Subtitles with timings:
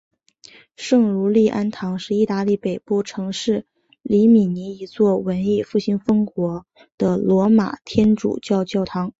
[0.77, 3.67] 圣儒利安堂是意大利北部城市
[4.01, 6.65] 里米尼一座文艺复兴风格
[6.97, 9.09] 的罗马天主教教堂。